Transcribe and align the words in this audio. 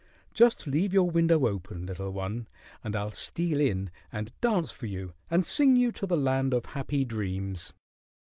"Just 0.33 0.65
leave 0.65 0.95
your 0.95 1.11
window 1.11 1.45
open, 1.45 1.85
little 1.85 2.09
one, 2.09 2.47
and 2.83 2.95
I'll 2.95 3.11
steal 3.11 3.61
in 3.61 3.91
and 4.11 4.33
dance 4.41 4.71
for 4.71 4.87
you 4.87 5.13
and 5.29 5.45
sing 5.45 5.75
you 5.75 5.91
to 5.91 6.07
the 6.07 6.17
land 6.17 6.55
of 6.55 6.65
happy 6.73 7.05
dreams." 7.05 7.71